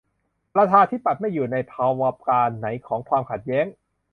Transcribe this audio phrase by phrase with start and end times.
[0.53, 3.65] ประชาธิปัตย์ ไม่ อยู่ในภาวการณ์ไหนของความขัดแย้ง?